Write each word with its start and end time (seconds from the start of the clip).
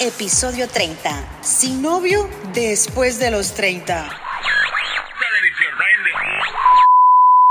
episodio 0.00 0.68
30. 0.68 1.42
Sin 1.42 1.82
novio 1.82 2.28
después 2.52 3.18
de 3.18 3.30
los 3.30 3.52
30. 3.54 4.08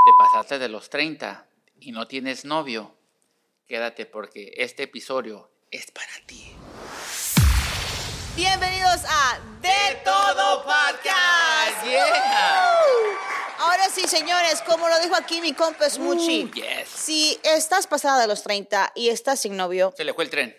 Te 0.06 0.12
pasaste 0.18 0.60
de 0.60 0.70
los 0.70 0.90
30 0.90 1.46
y 1.82 1.92
no 1.92 2.08
tienes 2.08 2.46
novio. 2.46 2.96
Quédate 3.68 4.06
porque 4.06 4.52
este 4.58 4.84
episodio 4.84 5.52
es 5.72 5.92
para 5.92 6.12
ti. 6.26 6.54
Bienvenidos 8.36 9.02
a 9.06 9.40
De 9.62 9.96
Todo 10.06 10.64
Podcast. 10.64 11.84
Yeah. 11.86 12.72
Ahora 13.60 13.90
sí, 13.94 14.08
señores, 14.08 14.62
como 14.62 14.88
lo 14.88 15.00
dijo 15.00 15.16
aquí 15.16 15.42
mi 15.42 15.54
compa 15.54 15.90
Smoochie, 15.90 16.46
Uh, 16.46 16.52
yes. 16.52 16.88
si 16.88 17.40
estás 17.44 17.88
pasada 17.88 18.22
de 18.22 18.28
los 18.28 18.44
30 18.44 18.92
y 18.96 19.10
estás 19.10 19.42
sin 19.42 19.58
novio, 19.58 19.94
Se 19.98 20.04
le 20.06 20.14
fue 20.14 20.24
el 20.24 20.30
tren. 20.30 20.56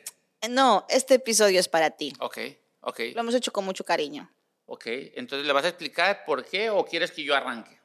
No, 0.48 0.86
este 0.88 1.14
episodio 1.14 1.58
es 1.60 1.68
para 1.68 1.90
ti. 1.90 2.12
Ok, 2.20 2.38
ok, 2.80 3.00
Lo 3.14 3.20
hemos 3.20 3.34
hecho 3.34 3.52
con 3.52 3.64
mucho 3.64 3.84
cariño. 3.84 4.30
ok. 4.66 4.84
Entonces, 5.14 5.46
¿le 5.46 5.52
vas 5.52 5.64
a 5.64 5.68
explicar 5.68 6.24
por 6.24 6.44
qué 6.44 6.70
o 6.70 6.84
quieres 6.84 7.10
que 7.10 7.24
yo 7.24 7.34
arranque? 7.34 7.78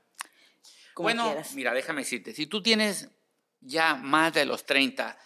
Como 0.94 1.08
bueno, 1.08 1.26
quieras. 1.26 1.54
mira, 1.54 1.74
déjame 1.74 2.02
decirte, 2.02 2.34
si 2.34 2.46
tú 2.46 2.62
tienes 2.62 3.10
ya 3.60 3.96
más 3.96 4.34
de 4.34 4.46
los 4.46 4.66
30, 4.66 5.18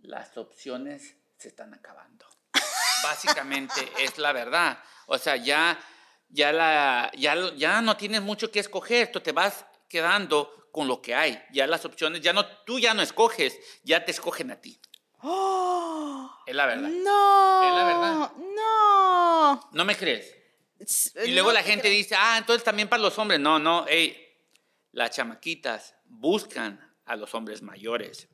las 0.00 0.36
opciones 0.36 1.16
se 1.36 1.48
están 1.48 1.74
acabando. 1.74 2.26
Básicamente 3.02 3.80
es 3.98 4.18
la 4.18 4.32
verdad. 4.32 4.78
O 5.06 5.18
sea, 5.18 5.36
ya, 5.36 5.78
ya, 6.28 6.52
la, 6.52 7.10
ya, 7.16 7.34
ya 7.56 7.80
no 7.82 7.96
tienes 7.96 8.22
mucho 8.22 8.50
que 8.52 8.60
escoger, 8.60 9.10
tú 9.10 9.20
te 9.20 9.32
vas 9.32 9.64
quedando 9.88 10.68
con 10.70 10.86
lo 10.86 11.00
que 11.02 11.14
hay. 11.14 11.42
Ya 11.50 11.66
las 11.66 11.84
opciones, 11.84 12.20
ya 12.20 12.32
no, 12.32 12.46
tú 12.64 12.78
ya 12.78 12.94
no 12.94 13.02
escoges, 13.02 13.58
ya 13.82 14.04
te 14.04 14.12
escogen 14.12 14.50
a 14.52 14.60
ti. 14.60 14.80
¡Oh! 15.22 16.42
Es 16.46 16.54
la 16.54 16.66
verdad. 16.66 16.88
No. 16.88 17.62
Es 17.62 17.74
la 17.74 17.84
verdad. 17.84 18.32
No. 18.36 19.70
¿No 19.72 19.84
me 19.84 19.96
crees? 19.96 20.34
Y 21.24 21.32
luego 21.32 21.48
no 21.48 21.54
la 21.54 21.62
te 21.62 21.70
gente 21.70 21.88
creo. 21.88 21.94
dice, 21.94 22.14
ah, 22.16 22.36
entonces 22.38 22.64
también 22.64 22.88
para 22.88 23.02
los 23.02 23.18
hombres. 23.18 23.40
No, 23.40 23.58
no, 23.58 23.86
ey, 23.88 24.16
las 24.92 25.10
chamaquitas 25.10 25.94
buscan 26.04 26.94
a 27.04 27.16
los 27.16 27.34
hombres 27.34 27.62
mayores. 27.62 28.28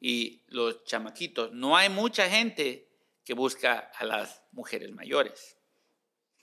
Y 0.00 0.42
los 0.48 0.84
chamaquitos, 0.84 1.52
no 1.52 1.76
hay 1.76 1.88
mucha 1.88 2.28
gente 2.28 2.88
que 3.24 3.34
busca 3.34 3.90
a 3.96 4.04
las 4.04 4.42
mujeres 4.52 4.92
mayores. 4.92 5.56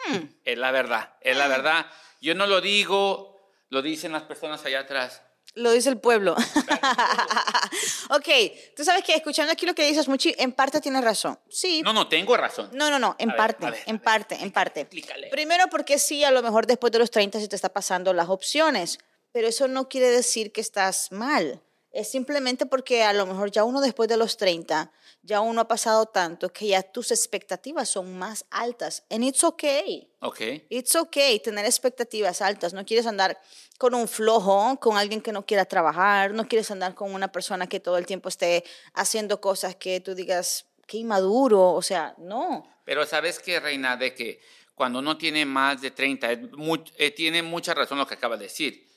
Hmm. 0.05 0.25
Es 0.43 0.57
la 0.57 0.71
verdad, 0.71 1.15
es 1.21 1.37
la 1.37 1.47
verdad. 1.47 1.85
Yo 2.19 2.35
no 2.35 2.47
lo 2.47 2.61
digo, 2.61 3.51
lo 3.69 3.81
dicen 3.81 4.11
las 4.11 4.23
personas 4.23 4.65
allá 4.65 4.81
atrás. 4.81 5.23
Lo 5.55 5.71
dice 5.71 5.89
el 5.89 5.99
pueblo. 5.99 6.35
ok, 8.09 8.27
tú 8.75 8.83
sabes 8.83 9.03
que 9.03 9.13
escuchando 9.13 9.53
aquí 9.53 9.65
lo 9.65 9.75
que 9.75 9.85
dices, 9.85 10.07
Muchi, 10.07 10.33
en 10.37 10.51
parte 10.51 10.81
tienes 10.81 11.03
razón. 11.03 11.39
Sí. 11.49 11.81
No, 11.83 11.93
no, 11.93 12.07
tengo 12.07 12.35
razón. 12.35 12.69
No, 12.73 12.89
no, 12.89 12.97
no, 12.97 13.15
en 13.19 13.31
A 13.31 13.35
parte, 13.35 13.69
ver, 13.69 13.83
en 13.85 13.99
parte, 13.99 14.35
en 14.41 14.51
parte. 14.51 14.81
Explícale. 14.81 15.29
Primero 15.29 15.67
porque 15.69 15.99
sí, 15.99 16.23
a 16.23 16.31
lo 16.31 16.41
mejor 16.41 16.65
después 16.65 16.91
de 16.91 16.99
los 16.99 17.11
30 17.11 17.39
se 17.39 17.47
te 17.47 17.55
está 17.55 17.69
pasando 17.69 18.13
las 18.13 18.29
opciones, 18.29 18.97
pero 19.31 19.47
eso 19.47 19.67
no 19.67 19.89
quiere 19.89 20.09
decir 20.09 20.51
que 20.51 20.61
estás 20.61 21.11
mal. 21.11 21.61
Es 21.93 22.09
simplemente 22.09 22.65
porque 22.65 23.03
a 23.03 23.13
lo 23.13 23.25
mejor 23.27 23.51
ya 23.51 23.63
uno 23.63 23.79
después 23.79 24.09
de 24.09 24.17
los 24.17 24.35
30, 24.35 24.91
ya 25.21 25.41
uno 25.41 25.61
ha 25.61 25.67
pasado 25.67 26.07
tanto 26.07 26.51
que 26.51 26.67
ya 26.67 26.81
tus 26.81 27.11
expectativas 27.11 27.87
son 27.87 28.17
más 28.17 28.45
altas. 28.49 29.03
And 29.11 29.23
it's 29.23 29.43
okay. 29.43 30.09
Ok, 30.19 30.41
It's 30.69 30.95
okay 30.95 31.39
tener 31.39 31.65
expectativas 31.65 32.41
altas. 32.41 32.73
No 32.73 32.83
quieres 32.83 33.05
andar 33.05 33.39
con 33.77 33.93
un 33.93 34.07
flojo, 34.07 34.77
con 34.79 34.97
alguien 34.97 35.21
que 35.21 35.31
no 35.31 35.45
quiera 35.45 35.65
trabajar, 35.65 36.33
no 36.33 36.47
quieres 36.47 36.71
andar 36.71 36.95
con 36.95 37.13
una 37.13 37.31
persona 37.31 37.67
que 37.67 37.79
todo 37.79 37.97
el 37.99 38.05
tiempo 38.07 38.27
esté 38.27 38.63
haciendo 38.93 39.39
cosas 39.39 39.75
que 39.75 39.99
tú 39.99 40.15
digas, 40.15 40.65
qué 40.87 40.97
inmaduro, 40.97 41.73
o 41.73 41.81
sea, 41.83 42.15
no. 42.17 42.67
pero 42.85 43.05
sabes 43.05 43.37
que, 43.39 43.59
Reina, 43.59 43.95
de 43.97 44.13
que 44.15 44.41
cuando 44.75 44.97
uno 44.99 45.15
tiene 45.17 45.45
más 45.45 45.79
de 45.81 45.91
30, 45.91 46.31
es 46.31 46.41
mu- 46.53 46.83
eh, 46.97 47.11
tiene 47.11 47.43
mucha 47.43 47.73
razón 47.75 47.99
lo 47.99 48.07
que 48.07 48.15
acaba 48.15 48.35
de 48.35 48.45
decir. 48.45 48.87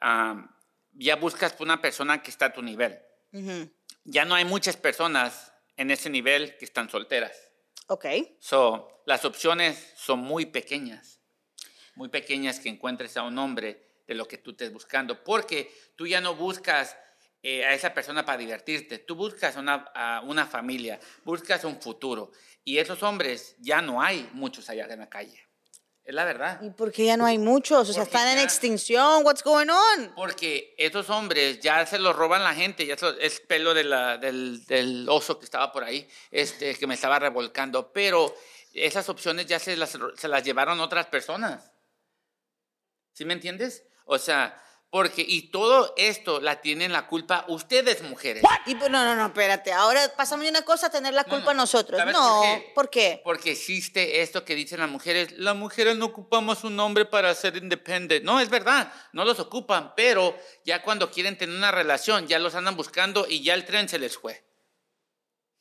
Ah, 0.00 0.48
ya 0.98 1.16
buscas 1.16 1.54
una 1.60 1.80
persona 1.80 2.22
que 2.22 2.30
está 2.30 2.46
a 2.46 2.52
tu 2.52 2.62
nivel. 2.62 2.98
Ya 4.04 4.24
no 4.24 4.34
hay 4.34 4.44
muchas 4.44 4.76
personas 4.76 5.52
en 5.76 5.90
ese 5.90 6.08
nivel 6.08 6.56
que 6.56 6.64
están 6.64 6.88
solteras. 6.88 7.36
Ok. 7.88 8.06
So, 8.40 9.02
las 9.06 9.24
opciones 9.24 9.92
son 9.96 10.20
muy 10.20 10.46
pequeñas, 10.46 11.20
muy 11.94 12.08
pequeñas 12.08 12.58
que 12.58 12.68
encuentres 12.68 13.16
a 13.16 13.22
un 13.22 13.38
hombre 13.38 14.02
de 14.06 14.14
lo 14.14 14.26
que 14.26 14.38
tú 14.38 14.52
estés 14.52 14.72
buscando, 14.72 15.22
porque 15.22 15.72
tú 15.96 16.06
ya 16.06 16.20
no 16.20 16.34
buscas 16.34 16.96
eh, 17.42 17.64
a 17.64 17.74
esa 17.74 17.92
persona 17.92 18.24
para 18.24 18.38
divertirte, 18.38 18.98
tú 18.98 19.14
buscas 19.14 19.56
una, 19.56 19.74
a 19.94 20.22
una 20.22 20.46
familia, 20.46 20.98
buscas 21.24 21.64
un 21.64 21.80
futuro, 21.80 22.32
y 22.64 22.78
esos 22.78 23.02
hombres 23.02 23.54
ya 23.58 23.82
no 23.82 24.02
hay 24.02 24.28
muchos 24.32 24.68
allá 24.70 24.86
en 24.86 25.00
la 25.00 25.08
calle. 25.08 25.45
Es 26.06 26.14
la 26.14 26.24
verdad. 26.24 26.60
¿Y 26.62 26.70
por 26.70 26.92
qué 26.92 27.04
ya 27.06 27.16
no 27.16 27.26
hay 27.26 27.36
muchos? 27.36 27.90
O 27.90 27.92
sea, 27.92 28.04
están 28.04 28.28
en 28.28 28.38
extinción. 28.38 29.24
What's 29.24 29.42
going 29.42 29.66
on? 29.68 30.12
Porque 30.14 30.72
esos 30.78 31.10
hombres 31.10 31.58
ya 31.58 31.84
se 31.84 31.98
los 31.98 32.14
roban 32.14 32.44
la 32.44 32.54
gente, 32.54 32.86
ya 32.86 32.96
se- 32.96 33.16
es 33.26 33.40
pelo 33.40 33.74
de 33.74 33.82
la- 33.82 34.16
del, 34.16 34.64
del 34.66 35.08
oso 35.08 35.36
que 35.40 35.44
estaba 35.44 35.72
por 35.72 35.82
ahí, 35.82 36.08
este, 36.30 36.76
que 36.76 36.86
me 36.86 36.94
estaba 36.94 37.18
revolcando, 37.18 37.92
pero 37.92 38.32
esas 38.72 39.08
opciones 39.08 39.46
ya 39.46 39.58
se 39.58 39.76
las, 39.76 39.98
se 40.16 40.28
las 40.28 40.44
llevaron 40.44 40.78
otras 40.78 41.06
personas. 41.06 41.72
¿Sí 43.12 43.24
me 43.24 43.32
entiendes? 43.32 43.82
O 44.04 44.16
sea, 44.18 44.62
porque, 44.90 45.24
y 45.26 45.50
todo 45.50 45.92
esto 45.96 46.40
la 46.40 46.60
tienen 46.60 46.92
la 46.92 47.06
culpa 47.06 47.44
ustedes, 47.48 48.02
mujeres. 48.02 48.42
Y, 48.66 48.74
no, 48.74 48.88
no, 48.88 49.14
no, 49.14 49.26
espérate. 49.26 49.72
Ahora 49.72 50.00
pasamos 50.16 50.44
de 50.44 50.50
una 50.50 50.62
cosa 50.62 50.86
a 50.86 50.90
tener 50.90 51.12
la 51.12 51.24
culpa 51.24 51.52
no. 51.52 51.62
nosotros. 51.62 51.98
¿Sabes 51.98 52.14
No, 52.14 52.40
por 52.40 52.48
qué? 52.50 52.72
¿por 52.74 52.90
qué? 52.90 53.20
Porque 53.24 53.50
existe 53.50 54.22
esto 54.22 54.44
que 54.44 54.54
dicen 54.54 54.80
las 54.80 54.88
mujeres, 54.88 55.32
las 55.38 55.56
mujeres 55.56 55.96
no 55.96 56.06
ocupamos 56.06 56.64
un 56.64 56.78
hombre 56.80 57.04
para 57.04 57.34
ser 57.34 57.56
independiente. 57.56 58.20
No, 58.24 58.40
es 58.40 58.48
verdad, 58.48 58.92
no 59.12 59.24
los 59.24 59.38
ocupan, 59.40 59.92
pero 59.96 60.36
ya 60.64 60.82
cuando 60.82 61.10
quieren 61.10 61.36
tener 61.36 61.56
una 61.56 61.72
relación, 61.72 62.26
ya 62.28 62.38
los 62.38 62.54
andan 62.54 62.76
buscando 62.76 63.26
y 63.28 63.42
ya 63.42 63.54
el 63.54 63.64
tren 63.64 63.88
se 63.88 63.98
les 63.98 64.16
fue. 64.16 64.44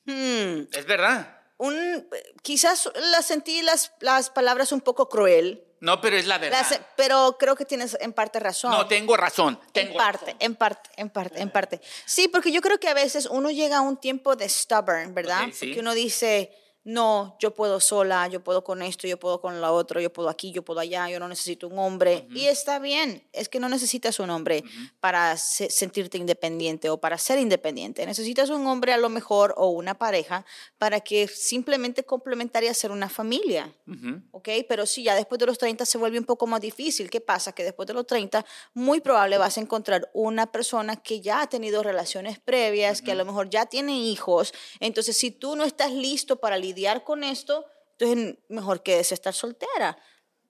Hmm. 0.06 0.68
Es 0.72 0.86
verdad. 0.86 1.42
Un, 1.58 2.08
quizás 2.42 2.92
la 2.96 3.22
sentí 3.22 3.62
las, 3.62 3.94
las 4.02 4.30
palabras 4.30 4.72
un 4.72 4.82
poco 4.82 5.10
cruel, 5.10 5.65
No, 5.80 6.02
pero 6.02 6.18
es 6.18 6.26
la 6.26 6.38
verdad. 6.38 6.66
pero 6.96 7.36
creo 7.40 7.56
que 7.56 7.66
tienes 7.66 7.98
en 8.00 8.14
parte 8.14 8.40
razón. 8.40 8.72
No, 8.72 8.88
tengo 8.88 9.16
razón. 9.18 9.60
en 9.74 9.94
parte, 9.94 10.26
razón. 10.26 10.38
en 10.40 10.56
parte, 10.56 10.90
en 10.98 11.10
parte, 11.10 11.42
en 11.42 11.50
parte. 11.50 11.82
Sí, 12.06 12.28
porque 12.28 12.52
yo 12.52 12.62
creo 12.62 12.80
que 12.80 12.88
a 12.88 12.94
veces 12.94 13.28
uno 13.28 13.52
llega 13.52 13.78
a 13.78 13.82
un 13.82 13.98
tiempo 13.98 14.36
de 14.36 14.48
stubborn, 14.50 15.14
¿verdad? 15.14 15.46
Ok, 15.48 15.54
sí. 15.54 15.66
Porque 15.68 15.82
uno 15.82 15.94
dice, 15.94 16.52
no, 16.88 17.36
yo 17.40 17.52
puedo 17.56 17.80
sola, 17.80 18.28
yo 18.28 18.44
puedo 18.44 18.64
con 18.64 18.84
esto, 18.84 19.08
yo 19.08 19.18
puedo 19.18 19.42
con 19.42 19.60
lo 19.60 19.74
otro, 19.74 20.00
yo 20.00 20.14
puedo 20.14 20.30
aquí, 20.30 20.52
yo 20.52 20.64
puedo 20.64 20.80
allá, 20.80 21.10
yo 21.10 21.20
no 21.20 21.28
necesito 21.28 21.68
un 21.68 21.80
hombre. 21.80 22.28
Y 22.30 22.46
está 22.46 22.78
bien, 22.78 23.28
es 23.34 23.50
que 23.50 23.60
no 23.60 23.68
necesitas 23.70 24.20
un 24.20 24.30
hombre 24.30 24.64
para 25.00 25.36
se- 25.36 25.72
sentirte 25.72 26.20
independiente 26.20 26.92
o 26.92 26.98
para 27.00 27.18
ser 27.18 27.40
independiente. 27.40 28.06
Necesitas 28.06 28.52
un 28.52 28.68
hombre 28.68 28.94
a 28.94 28.98
lo 28.98 29.10
mejor 29.10 29.56
o 29.58 29.70
una 29.70 29.98
pareja 29.98 30.46
para 30.78 31.00
que 31.02 31.28
simplemente 31.28 32.04
complementaría 32.04 32.72
ser 32.76 32.92
una 32.92 33.10
familia. 33.10 33.74
Ujú. 33.88 34.22
¿ok? 34.30 34.50
Pero 34.70 34.86
sí, 34.86 35.02
ya 35.02 35.16
después 35.16 35.40
de 35.40 35.48
los 35.48 35.58
30 35.58 35.86
se 35.86 35.98
vuelve 35.98 36.20
un 36.20 36.26
poco 36.26 36.46
más 36.46 36.62
difícil. 36.62 37.10
¿Qué 37.10 37.20
pasa? 37.20 37.52
Que 37.52 37.64
después 37.64 37.88
de 37.88 37.96
los 37.96 38.06
30, 38.06 38.46
muy 38.76 39.00
probable 39.02 39.40
vas 39.40 39.58
a 39.58 39.62
encontrar 39.62 40.12
una 40.14 40.52
persona 40.52 40.98
que 40.98 41.20
ya 41.20 41.42
ha 41.42 41.50
tenido 41.50 41.82
relaciones 41.82 42.38
previas, 42.40 43.02
que 43.02 43.12
a 43.12 43.16
lo 43.16 43.26
mejor 43.26 43.50
ya 43.50 43.66
tiene 43.66 43.98
hijos. 43.98 44.54
Entonces, 44.80 45.18
si 45.18 45.32
tú 45.32 45.56
no 45.56 45.64
estás 45.64 45.92
listo 45.92 46.36
para 46.36 46.58
lidiar 46.58 46.75
con 47.04 47.24
esto, 47.24 47.66
entonces 47.98 48.36
mejor 48.50 48.84
que 48.84 49.00
es 49.00 49.12
estar 49.12 49.34
soltera. 49.34 49.98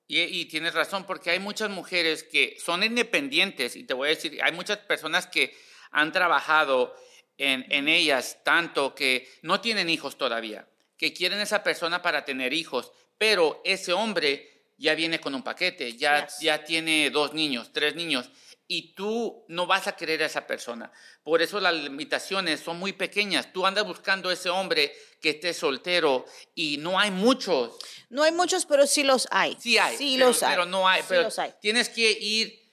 Y, 0.08 0.22
y 0.22 0.46
tienes 0.46 0.74
razón, 0.74 1.06
porque 1.06 1.32
hay 1.32 1.40
muchas 1.40 1.70
mujeres 1.70 2.24
que 2.24 2.58
son 2.64 2.84
independientes, 2.84 3.76
y 3.76 3.84
te 3.86 3.94
voy 3.94 4.08
a 4.08 4.16
decir, 4.16 4.40
hay 4.44 4.52
muchas 4.52 4.78
personas 4.80 5.28
que 5.28 5.56
han 5.92 6.12
trabajado 6.12 6.96
en, 7.38 7.66
en 7.70 7.88
ellas 7.88 8.40
tanto 8.44 8.94
que 8.94 9.28
no 9.42 9.62
tienen 9.62 9.90
hijos 9.90 10.18
todavía, 10.18 10.68
que 10.98 11.14
quieren 11.14 11.40
esa 11.40 11.64
persona 11.64 12.02
para 12.02 12.24
tener 12.24 12.54
hijos, 12.54 12.92
pero 13.18 13.62
ese 13.66 13.94
hombre 13.94 14.74
ya 14.78 14.94
viene 14.94 15.20
con 15.20 15.34
un 15.34 15.42
paquete, 15.44 15.96
ya, 15.96 16.26
Yes. 16.26 16.40
ya 16.40 16.64
tiene 16.64 17.10
dos 17.10 17.34
niños, 17.34 17.72
tres 17.74 17.96
niños, 17.96 18.30
y 18.68 18.94
tú 18.94 19.46
no 19.48 19.68
vas 19.68 19.88
a 19.88 19.96
querer 19.96 20.24
a 20.24 20.26
esa 20.26 20.48
persona. 20.48 20.92
Por 21.24 21.42
eso 21.42 21.60
las 21.60 21.74
limitaciones 21.74 22.60
son 22.60 22.78
muy 22.78 22.94
pequeñas. 22.94 23.54
Tú 23.54 23.66
andas 23.66 23.86
buscando 23.86 24.32
ese 24.32 24.50
hombre 24.50 24.96
que 25.22 25.32
esté 25.32 25.54
soltero 25.54 26.26
y 26.56 26.78
no 26.78 27.00
hay 27.00 27.12
muchos. 27.12 27.78
No 28.10 28.24
hay 28.24 28.32
muchos, 28.32 28.66
pero 28.66 28.88
sí 28.88 29.04
los 29.04 29.28
hay. 29.32 29.56
Sí 29.60 29.78
hay, 29.78 29.98
Sí 29.98 30.16
pero, 30.18 30.28
los 30.30 30.44
hay. 30.44 30.50
pero 30.50 30.66
no 30.66 30.88
hay. 30.88 31.02
Sí 31.02 31.08
pero 31.10 31.22
los 31.24 31.40
hay. 31.40 31.54
Tienes 31.62 31.90
que 31.90 32.12
ir 32.12 32.66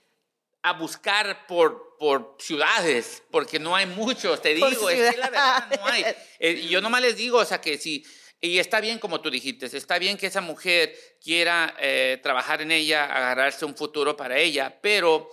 a 0.62 0.72
buscar 0.74 1.46
por, 1.46 1.96
por 1.98 2.36
ciudades, 2.38 3.22
porque 3.30 3.58
no 3.58 3.74
hay 3.74 3.86
muchos, 3.86 4.40
te 4.40 4.56
Por 4.58 4.70
digo, 4.70 4.88
es 4.88 5.14
que 5.14 5.20
la 5.20 5.28
verdad 5.30 5.70
no 5.76 5.86
hay. 5.86 6.04
Eh, 6.44 6.62
y 6.64 6.68
yo 6.68 6.80
nomás 6.80 7.02
les 7.02 7.16
digo, 7.16 7.38
o 7.38 7.44
sea, 7.44 7.60
que 7.60 7.78
si, 7.78 8.04
y 8.40 8.58
está 8.58 8.80
bien 8.80 8.98
como 8.98 9.20
tú 9.20 9.30
dijiste, 9.30 9.66
está 9.66 9.96
bien 9.96 10.16
que 10.16 10.26
esa 10.26 10.40
mujer 10.40 10.92
quiera 11.22 11.76
eh, 11.78 12.18
trabajar 12.20 12.60
en 12.60 12.72
ella, 12.72 13.04
agarrarse 13.04 13.64
un 13.64 13.76
futuro 13.76 14.16
para 14.16 14.36
ella, 14.38 14.76
pero 14.82 15.30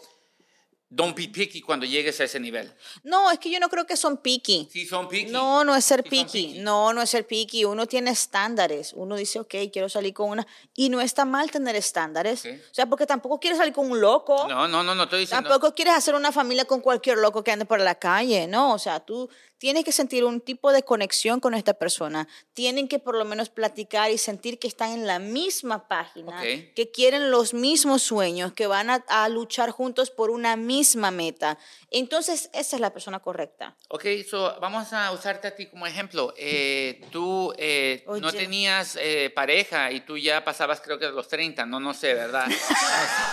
don't 0.91 1.15
be 1.15 1.27
picky 1.27 1.61
cuando 1.61 1.85
llegues 1.85 2.19
a 2.19 2.23
ese 2.23 2.39
nivel. 2.39 2.73
No, 3.03 3.29
es 3.29 3.37
que 3.37 3.51
yo 3.51 3.59
no 3.59 3.69
creo 3.69 3.85
que 3.85 3.95
son 3.95 4.17
picky. 4.17 4.67
Sí, 4.71 4.87
son 4.87 5.07
picky. 5.07 5.31
No, 5.31 5.63
no 5.63 5.75
es 5.75 5.85
ser 5.85 6.01
Sí 6.03 6.09
picky. 6.09 6.47
picky. 6.47 6.59
No, 6.59 6.93
no 6.93 7.01
es 7.03 7.09
ser 7.11 7.27
picky. 7.27 7.63
Uno 7.65 7.85
tiene 7.85 8.09
estándares. 8.09 8.93
Uno 8.93 9.15
dice, 9.15 9.39
ok, 9.39 9.53
quiero 9.71 9.87
salir 9.87 10.13
con 10.15 10.29
una. 10.31 10.47
Y 10.75 10.89
no 10.89 10.99
está 10.99 11.25
mal 11.25 11.51
tener 11.51 11.75
estándares. 11.75 12.43
O 12.45 12.73
sea, 12.73 12.87
porque 12.87 13.05
tampoco 13.05 13.39
quieres 13.39 13.59
salir 13.59 13.71
con 13.73 13.91
un 13.91 14.01
loco. 14.01 14.47
No, 14.47 14.67
no, 14.67 14.81
no, 14.83 14.95
no 14.95 15.03
estoy 15.03 15.19
diciendo. 15.19 15.47
Tampoco 15.47 15.75
quieres 15.75 15.93
hacer 15.93 16.15
una 16.15 16.31
familia 16.31 16.65
con 16.65 16.81
cualquier 16.81 17.19
loco 17.19 17.43
que 17.43 17.51
ande 17.51 17.65
por 17.65 17.79
la 17.79 17.93
calle, 17.95 18.47
¿no? 18.47 18.73
O 18.73 18.79
sea, 18.79 18.99
tú 18.99 19.29
tienes 19.59 19.83
que 19.83 19.91
sentir 19.91 20.23
un 20.23 20.39
tipo 20.41 20.71
de 20.71 20.81
conexión 20.83 21.39
con 21.39 21.53
esta 21.53 21.73
persona. 21.75 22.27
Tienen 22.53 22.87
que 22.87 22.97
por 22.97 23.15
lo 23.15 23.25
menos 23.25 23.49
platicar 23.49 24.09
y 24.09 24.17
sentir 24.17 24.57
que 24.57 24.67
están 24.69 24.91
en 24.93 25.05
la 25.05 25.19
misma 25.19 25.87
página, 25.87 26.31
Ok. 26.39 26.73
que 26.73 26.91
quieren 26.93 27.29
los 27.29 27.53
mismos 27.53 28.01
sueños, 28.01 28.53
que 28.53 28.67
van 28.67 28.89
a, 28.89 29.03
a 29.09 29.27
luchar 29.29 29.69
juntos 29.69 30.09
por 30.09 30.31
una 30.31 30.55
misma 30.55 30.78
meta. 31.11 31.57
Entonces, 31.91 32.49
esa 32.53 32.75
es 32.75 32.79
la 32.79 32.91
persona 32.91 33.19
correcta. 33.19 33.75
Ok, 33.89 34.05
so 34.29 34.57
vamos 34.59 34.91
a 34.93 35.11
usarte 35.11 35.47
a 35.47 35.55
ti 35.55 35.67
como 35.67 35.85
ejemplo. 35.87 36.33
Eh, 36.37 37.01
tú 37.11 37.53
eh, 37.57 38.03
no 38.21 38.31
tenías 38.31 38.97
eh, 38.99 39.31
pareja 39.33 39.91
y 39.91 40.01
tú 40.01 40.17
ya 40.17 40.43
pasabas 40.43 40.81
creo 40.81 40.99
que 40.99 41.05
de 41.05 41.11
los 41.11 41.27
30, 41.27 41.65
no, 41.65 41.79
no 41.79 41.93
sé, 41.93 42.13
¿verdad? 42.13 42.47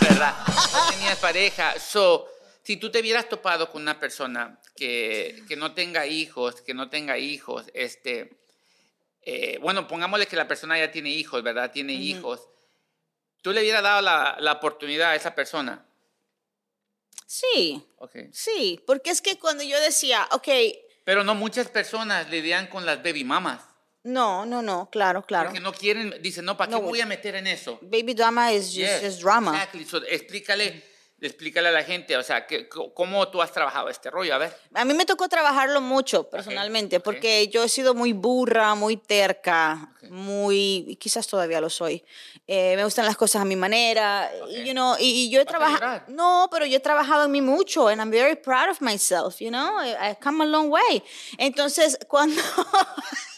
¿Verdad? 0.01 0.35
No 0.47 0.91
tenías 0.91 1.17
pareja. 1.19 1.79
So, 1.79 2.27
si 2.63 2.77
tú 2.77 2.91
te 2.91 2.99
hubieras 2.99 3.29
topado 3.29 3.71
con 3.71 3.81
una 3.81 3.99
persona 3.99 4.59
que, 4.75 5.43
que 5.47 5.55
no 5.55 5.73
tenga 5.73 6.05
hijos, 6.05 6.61
que 6.61 6.73
no 6.73 6.89
tenga 6.89 7.17
hijos, 7.17 7.65
este, 7.73 8.37
eh, 9.29 9.57
bueno, 9.61 9.87
pongámosle 9.87 10.25
que 10.25 10.35
la 10.35 10.47
persona 10.47 10.77
ya 10.77 10.91
tiene 10.91 11.09
hijos, 11.09 11.43
¿verdad? 11.43 11.71
Tiene 11.71 11.93
hijos. 11.93 12.47
¿Tú 13.41 13.51
le 13.51 13.61
hubieras 13.61 13.83
dado 13.83 14.01
la, 14.01 14.37
la 14.39 14.53
oportunidad 14.53 15.11
a 15.11 15.15
esa 15.15 15.35
persona? 15.35 15.86
Sí, 17.29 17.85
sí, 18.31 18.81
porque 18.87 19.09
es 19.09 19.21
que 19.21 19.37
cuando 19.37 19.61
yo 19.63 19.79
decía, 19.81 20.27
ok, 20.31 20.47
Pero 21.03 21.23
no 21.25 21.35
muchas 21.35 21.67
personas 21.67 22.29
lidian 22.29 22.67
con 22.67 22.85
las 22.85 23.03
baby 23.03 23.23
mamas. 23.25 23.61
no, 24.03 24.45
no, 24.45 24.61
no, 24.61 24.89
claro, 24.89 25.25
claro. 25.25 25.49
Porque 25.49 25.59
no 25.59 25.73
quieren, 25.73 26.15
dicen, 26.21 26.45
no, 26.45 26.55
¿para 26.55 26.69
qué 26.69 26.75
No, 26.77 26.81
voy 26.81 27.01
a 27.01 27.05
meter 27.05 27.35
en 27.35 27.47
eso? 27.47 27.79
Baby 27.81 28.13
drama 28.13 28.53
is 28.53 28.67
just, 28.67 28.77
Yes, 28.77 29.01
just 29.01 29.19
drama. 29.21 29.51
Exactly. 29.51 29.83
So, 29.83 29.97
explícale, 30.07 30.81
explícale 31.19 31.69
a 31.69 31.71
la 31.71 31.83
gente, 31.83 32.15
o 32.15 32.23
sea, 32.23 32.45
que, 32.45 32.69
¿cómo 32.69 33.27
tú 33.29 33.41
has 33.41 33.51
trabajado 33.51 33.89
este 33.89 34.09
rollo? 34.11 34.35
A 34.35 34.37
ver. 34.37 34.55
A 34.73 34.85
mí 34.85 34.93
me 34.93 35.05
tocó 35.05 35.27
trabajarlo 35.27 35.81
mucho 35.81 36.29
personalmente, 36.29 36.97
ok. 36.97 37.03
porque 37.03 37.47
yo 37.47 37.63
he 37.63 37.69
sido 37.69 37.93
muy 37.95 38.13
burra, 38.13 38.75
muy 38.75 38.97
terca, 38.97 39.89
Ok. 40.03 40.09
muy, 40.11 40.85
y 40.87 40.95
quizás 40.97 41.25
todavía 41.27 41.59
lo 41.59 41.69
soy. 41.69 42.03
Eh, 42.45 42.75
me 42.75 42.83
gustan 42.83 43.05
las 43.05 43.17
cosas 43.17 43.41
a 43.41 43.45
mi 43.45 43.55
manera, 43.55 44.31
y, 44.49 44.63
you 44.63 44.71
know, 44.73 44.95
y, 44.99 45.25
y 45.25 45.29
yo 45.29 45.41
he 45.41 45.43
¿Vas 45.45 45.55
a 45.55 45.57
trabajado, 45.57 46.01
no, 46.09 46.47
pero 46.51 46.65
yo 46.65 46.77
he 46.77 46.81
trabajado 46.81 47.25
en 47.25 47.31
mí 47.31 47.41
mucho, 47.41 47.87
and 47.89 47.99
I'm 47.99 48.11
very 48.11 48.35
proud 48.35 48.69
of 48.69 48.79
myself, 48.81 49.39
you 49.39 49.49
know, 49.49 49.79
I've 49.79 50.19
come 50.21 50.43
a 50.43 50.47
long 50.47 50.69
way. 50.69 51.03
Entonces, 51.39 51.97
cuando, 52.07 52.41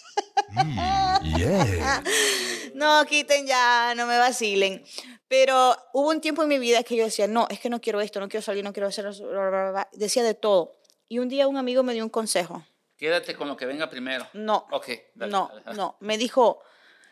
Yeah. 1.38 2.04
no, 2.74 3.06
quiten 3.06 3.46
ya, 3.46 3.94
no 3.96 4.06
me 4.06 4.18
vacilen. 4.18 4.84
Pero 5.28 5.76
hubo 5.94 6.10
un 6.10 6.22
tiempo 6.22 6.42
en 6.44 6.50
mi 6.50 6.58
vida 6.58 6.84
que 6.84 6.96
yo 6.96 7.06
decía, 7.06 7.28
no, 7.28 7.48
es 7.50 7.60
que 7.60 7.70
no 7.70 7.80
quiero 7.80 8.02
esto, 8.02 8.20
no 8.20 8.28
quiero 8.28 8.42
salir, 8.42 8.64
no 8.64 8.74
quiero 8.74 8.88
hacer 8.88 9.06
eso, 9.06 9.28
bla, 9.28 9.42
bla, 9.42 9.50
bla, 9.50 9.72
bla". 9.72 9.90
decía 9.94 10.24
de 10.24 10.34
todo. 10.34 10.76
Y 11.08 11.20
un 11.20 11.30
día 11.30 11.48
un 11.48 11.58
amigo 11.58 11.84
me 11.84 11.94
dio 11.94 12.04
un 12.04 12.10
consejo. 12.10 12.66
Quédate 12.98 13.36
con 13.36 13.48
lo 13.48 13.56
que 13.56 13.66
venga 13.66 13.90
primero. 13.90 14.28
No. 14.34 14.68
Ok. 14.72 14.90
dale, 15.16 15.32
no, 15.32 15.48
dale, 15.50 15.64
dale. 15.64 15.78
no. 15.78 15.98
Me 16.00 16.18
dijo, 16.18 16.62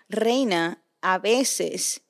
Reina, 0.09 0.81
a 1.01 1.19
veces 1.19 2.01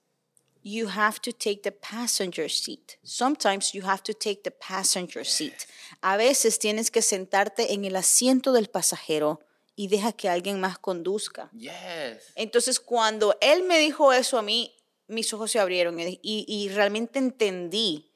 you 0.64 0.90
have 0.90 1.20
to 1.22 1.32
take 1.32 1.62
the 1.64 1.72
passenger 1.72 2.50
seat. 2.50 2.98
Sometimes 3.04 3.74
you 3.74 3.86
have 3.86 4.02
to 4.04 4.14
take 4.14 4.44
the 4.44 4.52
passenger 4.52 5.26
seat. 5.26 5.66
A 6.02 6.18
veces 6.18 6.60
tienes 6.60 6.92
que 6.92 7.02
sentarte 7.02 7.74
en 7.74 7.86
el 7.86 7.96
asiento 7.96 8.52
del 8.52 8.70
pasajero 8.70 9.40
y 9.80 9.88
deja 9.88 10.12
que 10.12 10.28
alguien 10.28 10.60
más 10.60 10.80
conduzca. 10.80 11.50
Yes. 11.54 12.34
Entonces, 12.36 12.80
cuando 12.80 13.38
él 13.40 13.62
me 13.64 13.78
dijo 13.78 14.12
eso 14.12 14.38
a 14.40 14.42
mí, 14.42 14.76
mis 15.08 15.32
ojos 15.34 15.52
se 15.52 15.60
abrieron 15.60 15.98
y, 16.00 16.20
y- 16.24 16.70
realmente 16.70 17.20
entendí. 17.20 18.12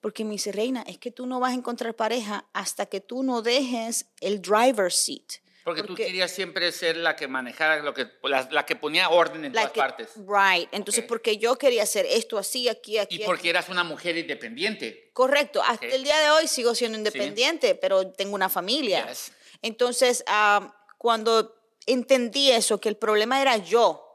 Porque 0.00 0.24
me 0.24 0.32
dice, 0.32 0.50
Reina, 0.50 0.82
es 0.88 0.96
que 0.98 1.10
tú 1.12 1.26
no 1.26 1.38
vas 1.38 1.52
a 1.52 1.54
encontrar 1.54 1.94
pareja 1.94 2.46
hasta 2.54 2.86
que 2.86 3.00
tú 3.00 3.22
no 3.22 3.42
dejes 3.42 4.06
el 4.20 4.40
driver's 4.40 4.96
seat. 4.96 5.34
Porque, 5.64 5.82
tú 5.84 5.94
querías 5.94 6.30
siempre 6.32 6.72
ser 6.72 6.96
la 6.96 7.14
que 7.14 7.28
manejara, 7.28 7.80
lo 7.82 7.94
que, 7.94 8.08
la, 8.24 8.48
la 8.50 8.66
que 8.66 8.74
ponía 8.74 9.10
orden 9.10 9.44
en 9.44 9.52
todas 9.52 9.70
que- 9.70 9.78
partes. 9.80 10.08
Right. 10.16 10.68
Entonces, 10.72 11.04
porque 11.06 11.36
yo 11.36 11.56
quería 11.56 11.82
hacer 11.84 12.06
esto 12.06 12.38
así, 12.38 12.68
aquí, 12.70 12.96
aquí. 12.98 13.16
Y 13.16 13.18
aquí. 13.18 13.26
porque 13.26 13.50
eras 13.50 13.68
una 13.68 13.84
mujer 13.84 14.16
independiente. 14.16 15.10
Correcto. 15.12 15.62
Hasta 15.62 15.86
el 15.86 16.02
día 16.02 16.18
de 16.18 16.30
hoy 16.30 16.48
sigo 16.48 16.74
siendo 16.74 16.96
independiente, 16.96 17.74
pero 17.76 18.10
tengo 18.10 18.34
una 18.34 18.48
familia. 18.48 19.06
Yes. 19.08 19.30
Entonces, 19.60 20.24
ah, 20.26 20.74
cuando 21.02 21.52
entendí 21.84 22.52
eso, 22.52 22.80
que 22.80 22.88
el 22.88 22.96
problema 22.96 23.42
era 23.42 23.56
yo, 23.56 24.08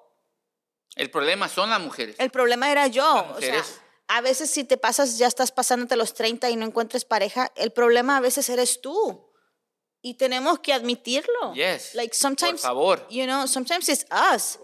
El 0.96 1.12
problema 1.12 1.50
son 1.50 1.70
las 1.70 1.82
mujeres. 1.82 2.16
El 2.18 2.32
problema 2.32 2.72
era 2.72 2.88
yo. 2.88 3.28
O 3.36 3.42
sea, 3.42 3.62
a 4.08 4.22
veces 4.22 4.50
si 4.50 4.64
te 4.64 4.78
pasas, 4.78 5.18
ya 5.18 5.28
estás 5.28 5.52
pasándote 5.52 5.98
los 5.98 6.14
30 6.14 6.50
y 6.50 6.56
no 6.56 6.66
encuentres 6.66 7.04
pareja, 7.04 7.52
el 7.58 7.72
problema 7.72 8.16
a 8.16 8.22
veces 8.22 8.48
eres 8.50 8.80
tú. 8.82 9.30
Y 10.02 10.14
tenemos 10.14 10.60
que 10.60 10.72
admitirlo. 10.72 11.54
Yes. 11.54 11.94
Like 11.94 12.16
sometimes, 12.16 12.62
Por 12.62 12.70
favor. 12.70 13.08
you 13.10 13.26
know, 13.26 13.46
sometimes 13.48 13.90
it's 13.90 14.06
us. 14.34 14.58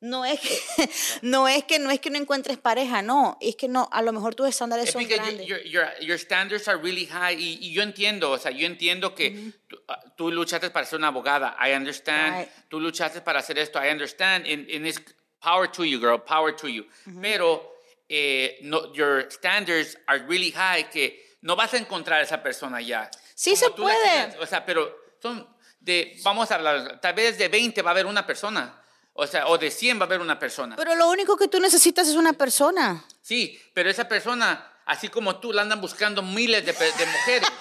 No 0.00 0.24
es 0.24 0.38
que 0.40 0.48
no 1.22 1.48
es 1.48 1.64
que 1.64 1.78
no 1.78 1.90
es 1.90 2.00
que 2.00 2.10
no 2.10 2.18
encuentres 2.18 2.56
pareja, 2.58 3.02
no, 3.02 3.36
es 3.40 3.56
que 3.56 3.66
no, 3.66 3.88
a 3.90 4.00
lo 4.02 4.12
mejor 4.12 4.34
tus 4.34 4.48
estándares 4.48 4.86
Es 4.86 4.92
son 4.92 5.06
grandes. 5.08 5.46
your, 5.46 5.60
your, 5.64 5.88
your 6.00 6.18
standards 6.18 6.68
are 6.68 6.78
really 6.78 7.06
high 7.06 7.34
y, 7.34 7.58
y 7.60 7.72
yo 7.72 7.82
entiendo, 7.82 8.30
o 8.30 8.38
sea, 8.38 8.52
yo 8.52 8.66
entiendo 8.66 9.14
que 9.14 9.52
tú, 9.66 9.76
ah, 9.88 10.00
tú 10.16 10.30
luchaste 10.30 10.70
para 10.70 10.86
ser 10.86 10.98
una 10.98 11.08
abogada, 11.08 11.56
I 11.60 11.74
understand. 11.74 12.38
Right. 12.38 12.48
Tú 12.68 12.80
luchaste 12.80 13.20
para 13.22 13.40
hacer 13.40 13.58
esto, 13.58 13.78
I 13.84 13.90
understand. 13.90 14.46
And, 14.46 14.70
and 14.70 14.86
it's 14.86 15.00
power 15.40 15.70
to 15.72 15.84
you, 15.84 15.98
girl, 15.98 16.18
power 16.18 16.54
to 16.54 16.68
you. 16.68 16.86
Pero 17.20 17.74
eh, 18.08 18.58
no, 18.62 18.92
your 18.94 19.28
standards 19.30 19.98
are 20.06 20.20
really 20.28 20.52
high 20.52 20.88
que 20.90 21.36
no 21.42 21.56
vas 21.56 21.74
a 21.74 21.76
encontrar 21.78 22.20
a 22.20 22.22
esa 22.22 22.42
persona 22.42 22.80
ya. 22.80 23.10
Sí 23.34 23.56
se 23.56 23.70
tú 23.70 23.82
la 23.86 23.94
puede. 23.94 24.38
o 24.40 24.46
sea, 24.46 24.64
pero 24.64 24.96
son 25.20 25.46
de, 25.80 26.18
vamos 26.22 26.50
a 26.50 26.56
hablar, 26.56 27.00
tal 27.00 27.14
vez 27.14 27.38
de 27.38 27.48
20 27.48 27.82
va 27.82 27.90
a 27.90 27.92
haber 27.92 28.06
una 28.06 28.26
persona. 28.26 28.80
O 29.20 29.26
sea, 29.26 29.48
o 29.48 29.58
de 29.58 29.68
100 29.68 29.98
va 29.98 30.02
a 30.02 30.04
haber 30.04 30.20
una 30.20 30.38
persona. 30.38 30.76
Pero 30.76 30.94
lo 30.94 31.08
único 31.08 31.36
que 31.36 31.48
tú 31.48 31.58
necesitas 31.58 32.06
es 32.06 32.14
una 32.14 32.34
persona. 32.34 33.04
Sí, 33.20 33.60
pero 33.74 33.90
esa 33.90 34.06
persona, 34.06 34.74
así 34.86 35.08
como 35.08 35.40
tú, 35.40 35.52
la 35.52 35.62
andan 35.62 35.80
buscando 35.80 36.22
miles 36.22 36.64
de, 36.64 36.72
de 36.72 37.06
mujeres. 37.06 37.48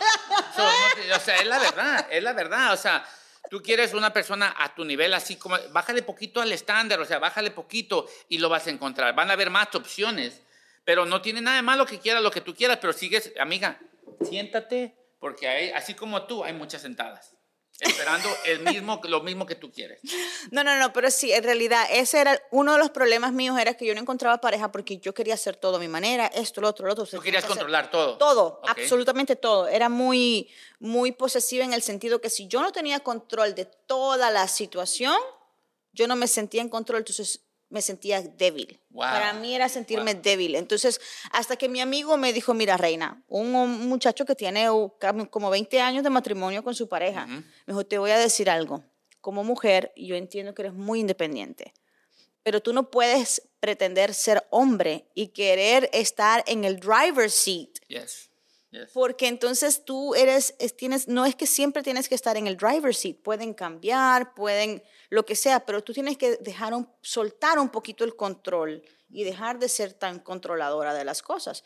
So, 0.55 0.63
no 0.63 1.15
o 1.15 1.19
sea, 1.19 1.37
es 1.37 1.47
la 1.47 1.57
verdad, 1.57 2.07
es 2.11 2.21
la 2.21 2.33
verdad. 2.33 2.73
O 2.73 2.77
sea, 2.77 3.03
tú 3.49 3.61
quieres 3.63 3.95
una 3.95 4.13
persona 4.13 4.53
a 4.55 4.75
tu 4.75 4.85
nivel, 4.85 5.15
así 5.15 5.35
como, 5.35 5.57
bájale 5.71 6.03
poquito 6.03 6.41
al 6.41 6.51
estándar, 6.51 6.99
o 6.99 7.05
sea, 7.05 7.17
bájale 7.17 7.49
poquito 7.49 8.07
y 8.29 8.37
lo 8.37 8.49
vas 8.49 8.67
a 8.67 8.69
encontrar. 8.69 9.15
Van 9.15 9.31
a 9.31 9.33
haber 9.33 9.49
más 9.49 9.73
opciones, 9.73 10.41
pero 10.85 11.07
no 11.07 11.21
tiene 11.21 11.41
nada 11.41 11.55
de 11.55 11.63
malo 11.63 11.87
que 11.87 11.97
quieras 11.99 12.21
lo 12.21 12.29
que 12.29 12.41
tú 12.41 12.53
quieras, 12.53 12.77
pero 12.79 12.93
sigues, 12.93 13.33
amiga, 13.39 13.79
siéntate, 14.21 14.95
porque 15.19 15.47
hay, 15.47 15.71
así 15.71 15.95
como 15.95 16.23
tú, 16.27 16.43
hay 16.43 16.53
muchas 16.53 16.83
sentadas, 16.83 17.33
esperando 17.79 18.27
el 18.45 18.61
mismo, 18.61 18.99
lo 19.03 19.21
mismo 19.21 19.45
que 19.45 19.55
tú 19.55 19.71
quieres. 19.71 19.99
No, 20.51 20.63
no, 20.63 20.77
no, 20.77 20.93
pero 20.93 21.11
sí, 21.11 21.31
en 21.31 21.43
realidad 21.43 21.85
ese 21.91 22.19
era 22.19 22.41
uno 22.51 22.73
de 22.73 22.79
los 22.79 22.89
problemas 22.89 23.33
míos, 23.33 23.57
era 23.59 23.75
que 23.75 23.85
yo 23.85 23.93
no 23.93 24.01
encontraba 24.01 24.39
pareja 24.41 24.71
porque 24.71 24.97
yo 24.97 25.13
quería 25.13 25.35
hacer 25.35 25.55
todo 25.55 25.77
a 25.77 25.79
mi 25.79 25.87
manera, 25.87 26.27
esto, 26.27 26.61
lo 26.61 26.69
otro, 26.69 26.85
lo 26.87 26.93
otro. 26.93 27.05
Tú 27.05 27.19
querías 27.21 27.45
controlar 27.45 27.91
todo. 27.91 28.17
Todo, 28.17 28.59
Ok. 28.63 28.69
absolutamente 28.69 29.35
todo. 29.35 29.67
Era 29.67 29.89
muy, 29.89 30.49
muy 30.79 31.11
posesiva 31.11 31.63
en 31.63 31.73
el 31.73 31.81
sentido 31.81 32.21
que 32.21 32.29
si 32.29 32.47
yo 32.47 32.61
no 32.61 32.71
tenía 32.71 32.99
control 33.01 33.53
de 33.55 33.65
toda 33.65 34.31
la 34.31 34.47
situación, 34.47 35.15
yo 35.93 36.07
no 36.07 36.15
me 36.15 36.27
sentía 36.27 36.61
en 36.61 36.69
control, 36.69 36.99
entonces 36.99 37.41
me 37.69 37.81
sentía 37.81 38.21
débil. 38.21 38.79
Wow. 38.91 39.01
Para 39.01 39.33
mí 39.33 39.53
era 39.55 39.67
sentirme 39.69 40.13
Wow. 40.13 40.21
débil. 40.23 40.55
Entonces, 40.55 41.01
hasta 41.31 41.55
que 41.57 41.67
mi 41.69 41.81
amigo 41.81 42.15
me 42.17 42.31
dijo, 42.33 42.53
mira, 42.53 42.77
Reina, 42.77 43.23
un, 43.27 43.53
un 43.55 43.87
muchacho 43.87 44.25
que 44.25 44.35
tiene 44.35 44.67
como 45.29 45.49
20 45.49 45.81
años 45.81 46.03
de 46.03 46.09
matrimonio 46.09 46.63
con 46.63 46.73
su 46.75 46.87
pareja, 46.87 47.25
me 47.27 47.43
dijo, 47.67 47.85
te 47.85 47.97
voy 47.97 48.11
a 48.11 48.17
decir 48.17 48.49
algo. 48.49 48.83
Como 49.21 49.43
mujer, 49.43 49.91
yo 49.97 50.15
entiendo 50.15 50.53
que 50.53 50.61
eres 50.61 50.73
muy 50.73 51.01
independiente, 51.01 51.73
pero 52.43 52.61
tú 52.61 52.71
no 52.71 52.89
puedes 52.89 53.41
pretender 53.59 54.13
ser 54.13 54.47
hombre 54.51 55.09
y 55.13 55.29
querer 55.29 55.89
estar 55.91 56.43
en 56.47 56.63
el 56.63 56.79
driver's 56.79 57.33
seat 57.33 57.79
Yes, 57.89 58.26
yes. 58.77 58.91
porque 58.93 59.27
entonces 59.27 59.83
tú 59.85 60.15
eres, 60.15 60.55
es- 60.59 60.75
tienes, 60.75 61.07
no 61.07 61.25
es 61.25 61.35
que 61.35 61.47
siempre 61.47 61.83
tienes 61.83 62.07
que 62.09 62.15
estar 62.15 62.37
en 62.37 62.47
el 62.47 62.57
driver's 62.57 62.97
seat, 62.97 63.17
pueden 63.17 63.53
cambiar, 63.53 64.33
pueden 64.33 64.83
lo 65.09 65.25
que 65.25 65.35
sea, 65.35 65.65
pero 65.65 65.83
tú 65.83 65.93
tienes 65.93 66.17
que 66.17 66.37
dejar 66.37 66.73
un, 66.73 66.89
soltar 67.01 67.59
un 67.59 67.69
poquito 67.69 68.03
el 68.03 68.15
control 68.15 68.83
y 69.09 69.23
dejar 69.23 69.59
de 69.59 69.69
ser 69.69 69.93
tan 69.93 70.19
controladora 70.19 70.93
de 70.93 71.05
las 71.05 71.21
cosas. 71.21 71.63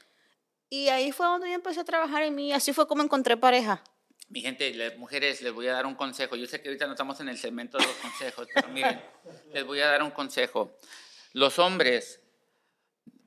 Y 0.69 0.87
ahí 0.89 1.11
fue 1.11 1.25
donde 1.25 1.49
yo 1.49 1.55
empecé 1.55 1.81
a 1.81 1.83
trabajar 1.83 2.23
en 2.23 2.33
mí, 2.35 2.53
así 2.53 2.71
fue 2.71 2.87
como 2.87 3.03
encontré 3.03 3.35
pareja. 3.35 3.83
Mi 4.29 4.39
gente, 4.39 4.73
las 4.73 4.95
mujeres, 4.97 5.41
les 5.41 5.51
voy 5.51 5.67
a 5.67 5.73
dar 5.73 5.85
un 5.85 5.95
consejo. 5.95 6.37
Yo 6.37 6.47
sé 6.47 6.61
que 6.61 6.69
ahorita 6.69 6.85
no 6.85 6.93
estamos 6.93 7.19
en 7.19 7.27
el 7.27 7.37
segmento 7.37 7.77
de 7.77 7.85
los 7.85 7.95
consejos, 7.95 8.47
pero 8.53 8.69
miren, 8.69 9.01
les 9.53 9.65
voy 9.65 9.81
a 9.81 9.87
dar 9.87 10.01
un 10.03 10.11
consejo. 10.11 10.77
Los 11.33 11.59
hombres, 11.59 12.21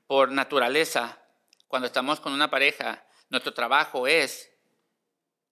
por 0.07 0.31
naturaleza, 0.31 1.19
cuando 1.67 1.85
estamos 1.85 2.19
con 2.19 2.33
una 2.33 2.49
pareja, 2.49 3.04
Nuestro 3.35 3.53
trabajo 3.53 4.07
es, 4.07 4.49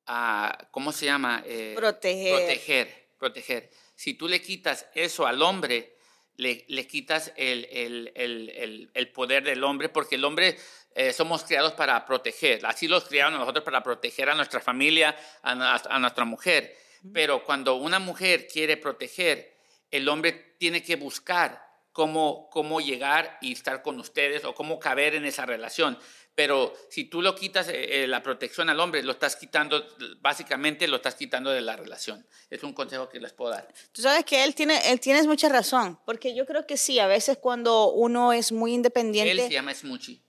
ah, 0.08 0.58
¿cómo 0.72 0.94
se 0.94 1.06
llama? 1.06 1.44
Eh, 1.46 1.74
Proteger. 1.76 2.38
Proteger, 2.38 3.10
proteger. 3.20 3.72
Si 3.94 4.14
tú 4.14 4.30
le 4.30 4.42
quitas 4.42 4.88
eso 4.96 5.28
al 5.28 5.42
hombre, 5.42 5.98
le, 6.38 6.64
le 6.70 6.88
quitas 6.88 7.34
el, 7.36 7.68
el, 7.70 8.14
el, 8.16 8.90
el, 8.94 9.12
poder 9.12 9.44
del 9.44 9.66
hombre, 9.66 9.90
porque 9.90 10.16
el 10.16 10.24
hombre 10.24 10.58
eh, 10.96 11.12
somos 11.12 11.44
criados 11.44 11.74
para 11.74 12.06
proteger. 12.06 12.66
Así 12.66 12.88
los 12.88 13.04
criaron 13.04 13.34
nosotros 13.38 13.66
para 13.66 13.84
proteger 13.84 14.30
a 14.30 14.36
nuestra 14.36 14.62
familia, 14.62 15.14
a, 15.42 15.76
a 15.76 16.00
nuestra 16.00 16.24
mujer. 16.24 16.78
Pero 17.12 17.44
cuando 17.44 17.76
una 17.76 18.00
mujer 18.00 18.48
quiere 18.48 18.78
proteger, 18.78 19.58
el 19.92 20.08
hombre 20.08 20.56
tiene 20.58 20.82
que 20.82 20.96
buscar 20.96 21.62
cómo, 21.94 22.50
cómo 22.52 22.82
llegar 22.82 23.38
y 23.42 23.54
estar 23.54 23.82
con 23.82 24.00
ustedes 24.00 24.44
o 24.44 24.54
cómo 24.54 24.80
caber 24.80 25.16
en 25.16 25.24
esa 25.26 25.46
relación. 25.46 25.98
Pero 26.36 26.74
si 26.90 27.04
tú 27.06 27.22
lo 27.22 27.36
quitas 27.36 27.68
eh, 27.70 28.04
eh, 28.04 28.08
la 28.08 28.24
protección 28.24 28.68
al 28.70 28.80
hombre, 28.80 29.04
lo 29.04 29.12
estás 29.12 29.36
quitando, 29.36 29.86
básicamente 30.20 30.88
lo 30.88 30.96
estás 30.96 31.14
quitando 31.14 31.52
de 31.52 31.62
la 31.62 31.76
relación. 31.76 32.26
Es 32.50 32.64
un 32.64 32.74
consejo 32.74 33.08
que 33.08 33.20
les 33.20 33.34
puedo 33.34 33.52
dar. 33.52 33.68
Tú 33.92 34.02
sabes 34.02 34.26
que 34.26 34.44
él 34.44 34.56
tiene, 34.56 34.92
él 34.92 35.00
tienes 35.00 35.28
mucha 35.28 35.48
razón, 35.48 36.00
porque 36.06 36.34
yo 36.36 36.48
creo 36.48 36.66
que 36.66 36.76
sí, 36.78 36.98
a 36.98 37.06
veces 37.06 37.38
cuando 37.38 37.92
uno 37.92 38.34
es 38.34 38.52
muy 38.52 38.72
Él 38.72 38.78
independiente, 38.78 39.44
se 39.48 39.54
llama 39.54 39.76
Smoochie. 39.76 40.20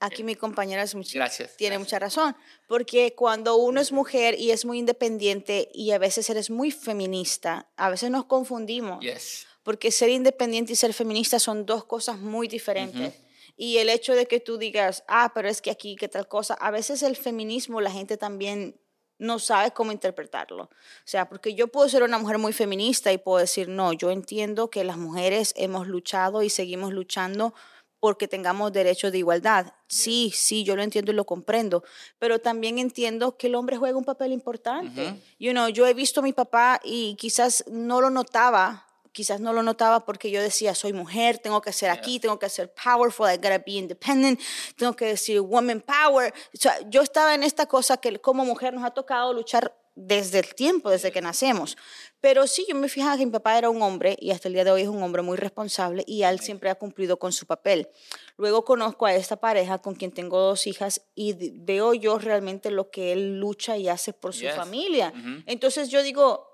aquí 0.00 0.24
mi 0.24 0.34
compañera 0.34 0.82
es 0.82 0.96
muy 0.96 1.04
Gracias, 1.04 1.56
tiene 1.56 1.76
gracias. 1.76 1.86
mucha 1.88 1.98
razón, 2.00 2.36
porque 2.66 3.14
cuando 3.14 3.54
uno 3.54 3.80
es 3.80 3.92
mujer 3.92 4.34
y 4.36 4.50
es 4.50 4.64
muy 4.64 4.80
independiente 4.80 5.68
y 5.72 5.92
a 5.92 5.98
veces 5.98 6.28
eres 6.30 6.50
muy 6.50 6.72
feminista, 6.72 7.68
a 7.76 7.90
veces 7.90 8.10
nos 8.10 8.24
confundimos, 8.24 9.00
Yes. 9.04 9.46
Porque 9.64 9.90
ser 9.90 10.10
independiente 10.10 10.74
y 10.74 10.76
ser 10.76 10.92
feminista 10.92 11.40
son 11.40 11.66
dos 11.66 11.84
cosas 11.84 12.20
muy 12.20 12.46
diferentes. 12.46 13.14
Y 13.56 13.78
el 13.78 13.88
hecho 13.88 14.14
de 14.14 14.26
que 14.26 14.38
tú 14.38 14.58
digas, 14.58 15.04
ah, 15.08 15.32
pero 15.34 15.48
es 15.48 15.60
que 15.60 15.70
aquí, 15.70 15.96
que 15.96 16.08
tal 16.08 16.28
cosa, 16.28 16.54
a 16.54 16.70
veces 16.70 17.02
el 17.02 17.16
feminismo 17.16 17.80
la 17.80 17.90
gente 17.90 18.16
también 18.16 18.80
no 19.18 19.38
sabe 19.38 19.70
cómo 19.70 19.92
interpretarlo. 19.92 20.64
O 20.64 20.70
sea, 21.04 21.28
porque 21.28 21.54
yo 21.54 21.68
puedo 21.68 21.88
ser 21.88 22.02
una 22.02 22.18
mujer 22.18 22.38
muy 22.38 22.52
feminista 22.52 23.12
y 23.12 23.18
puedo 23.18 23.38
decir, 23.38 23.68
no, 23.68 23.92
yo 23.92 24.10
entiendo 24.10 24.70
que 24.70 24.84
las 24.84 24.96
mujeres 24.96 25.54
hemos 25.56 25.86
luchado 25.86 26.42
y 26.42 26.50
seguimos 26.50 26.92
luchando 26.92 27.54
porque 28.00 28.28
tengamos 28.28 28.70
derecho 28.70 29.10
de 29.10 29.18
igualdad. 29.18 29.72
Sí, 29.86 30.30
sí, 30.34 30.62
yo 30.62 30.76
lo 30.76 30.82
entiendo 30.82 31.10
y 31.10 31.14
lo 31.14 31.24
comprendo, 31.24 31.84
pero 32.18 32.38
también 32.38 32.78
entiendo 32.78 33.38
que 33.38 33.46
el 33.46 33.54
hombre 33.54 33.78
juega 33.78 33.96
un 33.96 34.04
papel 34.04 34.32
importante. 34.32 35.22
You 35.38 35.52
know, 35.52 35.68
yo 35.68 35.86
he 35.86 35.94
visto 35.94 36.20
a 36.20 36.22
mi 36.22 36.34
papá 36.34 36.80
y 36.84 37.14
quizás 37.14 37.64
no 37.70 38.02
lo 38.02 38.10
notaba, 38.10 38.86
quizás 39.14 39.40
no 39.40 39.52
lo 39.54 39.62
notaba 39.62 40.04
porque 40.04 40.30
yo 40.30 40.42
decía, 40.42 40.74
soy 40.74 40.92
mujer, 40.92 41.38
tengo 41.38 41.62
que 41.62 41.72
ser 41.72 41.88
aquí, 41.90 42.20
tengo 42.20 42.38
que 42.38 42.48
ser 42.50 42.70
powerful, 42.74 43.26
I 43.32 43.36
gotta 43.36 43.58
be 43.58 43.72
independent, 43.72 44.38
tengo 44.76 44.94
que 44.94 45.06
decir 45.06 45.40
woman 45.40 45.80
power. 45.80 46.34
O 46.52 46.56
sea, 46.58 46.76
yo 46.90 47.00
estaba 47.00 47.34
en 47.34 47.42
esta 47.44 47.64
cosa 47.66 47.96
que 47.96 48.18
como 48.20 48.44
mujer 48.44 48.74
nos 48.74 48.84
ha 48.84 48.90
tocado 48.90 49.32
luchar 49.32 49.74
desde 49.96 50.40
el 50.40 50.56
tiempo, 50.56 50.90
desde 50.90 51.12
que 51.12 51.20
nacemos. 51.20 51.76
Pero 52.20 52.48
sí, 52.48 52.66
yo 52.68 52.74
me 52.74 52.88
fijaba 52.88 53.16
que 53.16 53.24
mi 53.24 53.30
papá 53.30 53.56
era 53.56 53.70
un 53.70 53.80
hombre 53.80 54.16
y 54.20 54.32
hasta 54.32 54.48
el 54.48 54.54
día 54.54 54.64
de 54.64 54.72
hoy 54.72 54.82
es 54.82 54.88
un 54.88 55.00
hombre 55.00 55.22
muy 55.22 55.36
responsable 55.36 56.02
y 56.08 56.24
él 56.24 56.40
siempre 56.40 56.68
ha 56.68 56.74
cumplido 56.74 57.16
con 57.20 57.32
su 57.32 57.46
papel. 57.46 57.88
Luego 58.36 58.64
conozco 58.64 59.06
a 59.06 59.14
esta 59.14 59.36
pareja 59.36 59.78
con 59.78 59.94
quien 59.94 60.10
tengo 60.10 60.40
dos 60.40 60.66
hijas 60.66 61.02
y 61.14 61.34
veo 61.60 61.94
yo 61.94 62.18
realmente 62.18 62.72
lo 62.72 62.90
que 62.90 63.12
él 63.12 63.38
lucha 63.38 63.76
y 63.76 63.86
hace 63.88 64.12
por 64.12 64.34
su 64.34 64.40
Yes. 64.40 64.56
familia. 64.56 65.12
Ujú. 65.16 65.44
Entonces 65.46 65.88
yo 65.90 66.02
digo 66.02 66.48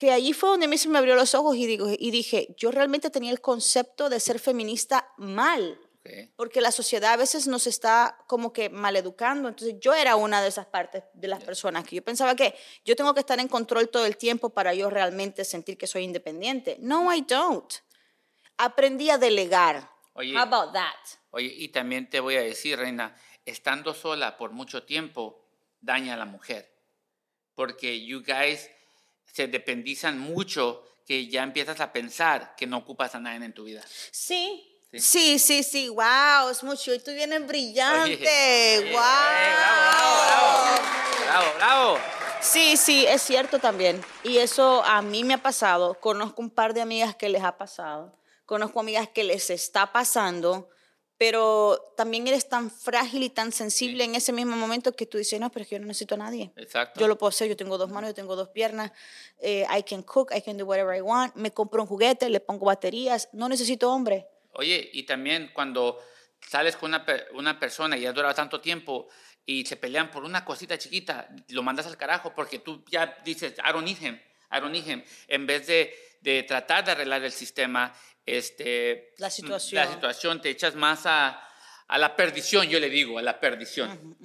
que 0.00 0.10
allí 0.10 0.32
fue 0.32 0.48
donde 0.48 0.64
a 0.64 0.68
mí 0.68 0.78
se 0.78 0.88
me 0.88 0.98
abrió 0.98 1.14
los 1.14 1.34
ojos 1.34 1.54
y, 1.56 1.66
digo, 1.66 1.86
y 1.96 2.10
dije, 2.10 2.54
yo 2.56 2.70
realmente 2.70 3.10
tenía 3.10 3.30
el 3.30 3.42
concepto 3.42 4.08
de 4.08 4.18
ser 4.18 4.40
feminista 4.40 5.12
mal 5.18 5.78
Okay. 6.02 6.32
porque 6.34 6.62
la 6.62 6.72
sociedad 6.72 7.12
a 7.12 7.16
veces 7.18 7.46
nos 7.46 7.66
está 7.66 8.16
como 8.26 8.54
que 8.54 8.70
maleducando. 8.70 9.50
Entonces 9.50 9.76
yo 9.80 9.92
era 9.92 10.16
una 10.16 10.40
de 10.40 10.48
esas 10.48 10.64
partes 10.64 11.04
de 11.12 11.28
las 11.28 11.44
personas 11.44 11.84
que 11.84 11.96
yo 11.96 12.02
pensaba 12.02 12.34
que 12.34 12.54
yo 12.86 12.96
tengo 12.96 13.12
que 13.12 13.20
estar 13.20 13.38
en 13.38 13.48
control 13.48 13.90
todo 13.90 14.06
el 14.06 14.16
tiempo 14.16 14.48
para 14.48 14.72
yo 14.72 14.88
realmente 14.88 15.44
sentir 15.44 15.76
que 15.76 15.86
soy 15.86 16.04
independiente. 16.04 16.78
No, 16.80 17.14
I 17.14 17.20
don't. 17.20 17.70
Aprendí 18.56 19.10
a 19.10 19.18
delegar. 19.18 19.90
Oye. 20.14 20.34
How 20.34 20.44
about 20.44 20.72
that? 20.72 21.18
Oye, 21.32 21.52
y 21.54 21.68
también 21.68 22.08
te 22.08 22.20
voy 22.20 22.36
a 22.36 22.40
decir, 22.40 22.78
Reina, 22.78 23.14
estando 23.44 23.92
sola 23.92 24.38
por 24.38 24.52
mucho 24.52 24.84
tiempo 24.84 25.44
daña 25.82 26.14
a 26.14 26.16
la 26.16 26.24
mujer. 26.24 26.74
Porque 27.54 28.06
you 28.06 28.22
guys 28.24 28.70
se 29.32 29.46
dependizan 29.46 30.18
mucho 30.18 30.84
que 31.06 31.26
ya 31.28 31.42
empiezas 31.42 31.80
a 31.80 31.92
pensar 31.92 32.54
que 32.56 32.66
no 32.66 32.78
ocupas 32.78 33.14
a 33.14 33.20
nadie 33.20 33.44
en 33.44 33.52
tu 33.52 33.64
vida. 33.64 33.82
Sí. 34.10 34.66
Sí. 34.92 35.00
Sí, 35.00 35.38
sí, 35.38 35.62
sí, 35.62 35.88
wow, 35.88 36.48
es 36.50 36.64
mucho. 36.64 36.92
Y 36.92 36.98
tú 36.98 37.12
vienes 37.12 37.46
brillante, 37.46 38.78
Oye, 38.80 38.90
wow. 38.90 39.00
bravo, 39.00 40.16
bravo, 40.24 40.64
bravo, 40.66 41.24
bravo, 41.24 41.46
bravo. 41.56 41.98
Sí, 42.40 42.76
sí, 42.76 43.06
es 43.06 43.22
cierto 43.22 43.60
también. 43.60 44.02
Y 44.24 44.38
eso 44.38 44.82
a 44.84 45.00
mí 45.02 45.22
me 45.22 45.34
ha 45.34 45.42
pasado. 45.42 45.94
Conozco 46.00 46.42
un 46.42 46.50
par 46.50 46.74
de 46.74 46.80
amigas 46.80 47.14
que 47.14 47.28
les 47.28 47.44
ha 47.44 47.56
pasado. 47.56 48.18
Conozco 48.46 48.80
amigas 48.80 49.08
que 49.08 49.22
les 49.22 49.50
está 49.50 49.92
pasando. 49.92 50.68
Pero 51.20 51.92
también 51.98 52.26
eres 52.28 52.48
tan 52.48 52.70
frágil 52.70 53.22
y 53.22 53.28
tan 53.28 53.52
sensible 53.52 54.04
en 54.04 54.14
ese 54.14 54.32
mismo 54.32 54.56
momento 54.56 54.96
que 54.96 55.04
tú 55.04 55.18
dices, 55.18 55.38
no, 55.38 55.52
pero 55.52 55.64
es 55.64 55.68
que 55.68 55.74
yo 55.74 55.80
no 55.80 55.86
necesito 55.86 56.14
a 56.14 56.16
nadie. 56.16 56.50
Exacto. 56.56 56.98
Yo 56.98 57.08
lo 57.08 57.18
puedo 57.18 57.28
hacer, 57.28 57.46
yo 57.46 57.58
tengo 57.58 57.76
dos 57.76 57.90
manos, 57.90 58.08
yo 58.08 58.14
tengo 58.14 58.36
dos 58.36 58.48
piernas, 58.48 58.90
eh, 59.38 59.66
I 59.70 59.82
can 59.82 60.02
cook, 60.02 60.32
I 60.34 60.40
can 60.40 60.56
do 60.56 60.64
whatever 60.64 60.96
I 60.96 61.02
want, 61.02 61.34
me 61.34 61.50
compro 61.50 61.82
un 61.82 61.88
juguete, 61.88 62.30
le 62.30 62.40
pongo 62.40 62.64
baterías, 62.64 63.28
no 63.34 63.50
necesito 63.50 63.92
hombre. 63.92 64.28
Oye, 64.54 64.88
y 64.94 65.02
también 65.02 65.50
cuando 65.52 65.98
sales 66.40 66.76
con 66.76 66.88
una, 66.88 67.04
una 67.34 67.60
persona 67.60 67.98
y 67.98 68.00
ya 68.00 68.14
dura 68.14 68.32
tanto 68.32 68.62
tiempo 68.62 69.08
y 69.44 69.66
se 69.66 69.76
pelean 69.76 70.10
por 70.10 70.24
una 70.24 70.46
cosita 70.46 70.78
chiquita, 70.78 71.28
lo 71.48 71.62
mandas 71.62 71.86
al 71.86 71.98
carajo 71.98 72.32
porque 72.34 72.60
tú 72.60 72.82
ya 72.90 73.18
dices, 73.26 73.56
I 73.58 73.72
don't 73.74 73.84
need 73.84 74.00
him, 74.00 74.18
Him, 74.52 75.02
en 75.28 75.46
vez 75.46 75.66
de, 75.66 75.94
de 76.20 76.42
tratar 76.42 76.84
de 76.84 76.92
arreglar 76.92 77.22
el 77.24 77.32
sistema, 77.32 77.94
este, 78.26 79.14
La 79.18 79.30
situación. 79.30 79.84
la 79.84 79.92
situación, 79.92 80.40
te 80.40 80.50
echas 80.50 80.74
más 80.74 81.06
a, 81.06 81.42
a 81.88 81.98
la 81.98 82.14
perdición, 82.14 82.68
yo 82.68 82.78
le 82.78 82.88
digo, 82.90 83.18
a 83.18 83.22
la 83.22 83.40
perdición. 83.40 84.16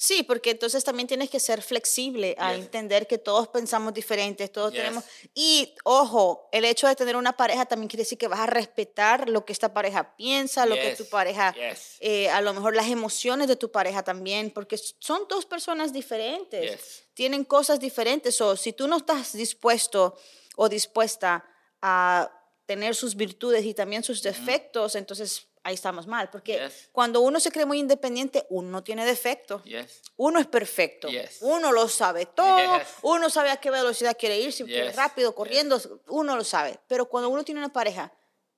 Sí, 0.00 0.22
porque 0.22 0.50
entonces 0.52 0.84
también 0.84 1.08
tienes 1.08 1.28
que 1.28 1.40
ser 1.40 1.60
flexible 1.60 2.36
a 2.38 2.54
Yes. 2.54 2.64
entender 2.66 3.08
que 3.08 3.18
todos 3.18 3.48
pensamos 3.48 3.92
diferentes, 3.92 4.50
todos 4.52 4.70
Yes. 4.72 4.80
tenemos... 4.80 5.04
Y 5.34 5.74
ojo, 5.82 6.48
el 6.52 6.64
hecho 6.64 6.86
de 6.86 6.94
tener 6.94 7.16
una 7.16 7.36
pareja 7.36 7.66
también 7.66 7.88
quiere 7.88 8.02
decir 8.04 8.16
que 8.16 8.28
vas 8.28 8.38
a 8.38 8.46
respetar 8.46 9.28
lo 9.28 9.44
que 9.44 9.52
esta 9.52 9.74
pareja 9.74 10.14
piensa, 10.16 10.66
lo 10.66 10.76
que 10.76 10.90
Yes, 10.90 10.98
tu 10.98 11.06
pareja... 11.08 11.52
yes. 11.52 11.96
eh, 11.98 12.30
a 12.30 12.40
lo 12.40 12.54
mejor 12.54 12.76
las 12.76 12.86
emociones 12.86 13.48
de 13.48 13.56
tu 13.56 13.72
pareja 13.72 14.04
también, 14.04 14.52
porque 14.52 14.78
son 15.00 15.26
dos 15.28 15.44
personas 15.46 15.92
diferentes, 15.92 16.70
Yes. 16.70 17.02
tienen 17.14 17.42
cosas 17.44 17.80
diferentes, 17.80 18.40
o 18.40 18.56
si 18.56 18.72
tú 18.72 18.86
no 18.86 18.98
estás 18.98 19.32
dispuesto 19.32 20.16
o 20.54 20.68
dispuesta 20.68 21.44
a 21.82 22.30
tener 22.66 22.94
sus 22.94 23.16
virtudes 23.16 23.64
y 23.64 23.74
también 23.74 24.04
sus 24.04 24.22
defectos, 24.22 24.94
entonces 24.94 25.47
ahí 25.68 25.74
estamos 25.74 26.06
mal, 26.06 26.30
porque 26.30 26.58
Yes. 26.58 26.88
cuando 26.92 27.20
uno 27.20 27.38
se 27.40 27.50
cree 27.52 27.64
muy 27.66 27.78
independiente, 27.78 28.46
uno 28.50 28.68
no 28.70 28.82
tiene 28.82 29.04
defectos. 29.06 29.62
Yes. 29.64 30.02
Uno 30.16 30.40
es 30.40 30.46
perfecto. 30.46 31.08
Yes. 31.08 31.38
Uno 31.40 31.72
lo 31.72 31.88
sabe 31.88 32.26
todo. 32.26 32.58
Uno 33.02 33.30
sabe 33.30 33.50
a 33.50 33.56
qué 33.58 33.70
velocidad 33.70 34.16
quiere 34.18 34.38
ir, 34.40 34.52
si 34.52 34.64
quiere 34.64 34.92
rápido, 34.92 35.34
corriendo. 35.34 35.80
Uno 36.08 36.36
lo 36.36 36.44
sabe. 36.44 36.78
Pero 36.88 37.06
cuando 37.08 37.28
uno 37.28 37.44
tiene 37.44 37.60
una 37.60 37.72
pareja, 37.72 38.12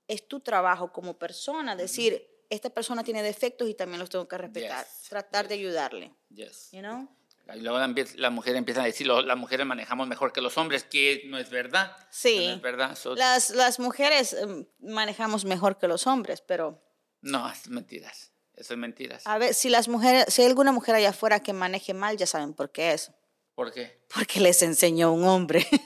es 0.09 0.27
tu 0.27 0.41
trabajo 0.41 0.93
como 0.93 1.19
persona 1.19 1.77
decir, 1.77 2.27
esta 2.49 2.71
persona 2.71 3.05
tiene 3.05 3.23
defectos 3.23 3.69
y 3.69 3.75
también 3.75 4.01
los 4.01 4.11
tengo 4.11 4.27
que 4.27 4.37
respetar. 4.39 4.85
Yes. 4.85 5.09
Tratar 5.09 5.47
de 5.49 5.55
ayudarle. 5.55 6.15
You 6.31 6.81
know? 6.81 7.09
Y 7.55 7.61
luego 7.63 7.79
la, 7.79 7.93
la 8.17 8.31
mujer 8.31 8.55
empieza 8.55 8.83
a 8.83 8.85
decir, 8.85 9.09
"Lo- 9.09 9.23
las 9.23 9.37
mujeres 9.37 9.67
manejamos 9.67 10.07
mejor 10.07 10.33
que 10.33 10.41
los 10.41 10.57
hombres, 10.57 10.85
que 10.85 11.23
no 11.27 11.37
es 11.37 11.51
verdad. 11.51 11.97
Sí. 12.09 12.47
No 12.47 12.55
es 12.55 12.61
verdad. 12.63 12.95
So- 12.95 13.17
Las, 13.17 13.51
las 13.51 13.81
mujeres 13.81 14.35
em, 14.35 14.67
manejamos 14.79 15.45
mejor 15.45 15.77
que 15.77 15.89
los 15.89 16.07
hombres, 16.07 16.41
pero 16.43 16.81
No, 17.23 17.51
es 17.51 17.69
mentiras. 17.69 18.33
Eso 18.55 18.75
es 18.75 18.79
mentiras. 18.79 19.27
a 19.27 19.39
ver, 19.39 19.55
si 19.55 19.71
las 19.71 19.89
mujeres, 19.89 20.27
si 20.29 20.43
hay 20.43 20.49
alguna 20.49 20.73
mujer 20.73 20.95
allá 20.95 21.11
afuera 21.11 21.41
que 21.41 21.53
maneje 21.53 21.95
mal, 21.95 22.17
ya 22.17 22.27
saben 22.27 22.53
por 22.53 22.71
qué 22.71 22.93
es. 22.93 23.11
¿Por 23.55 23.73
qué? 23.73 24.01
Porque 24.15 24.41
les 24.41 24.63
enseñó 24.63 25.13
un 25.13 25.25
hombre. 25.25 25.67
Wow. 25.71 25.81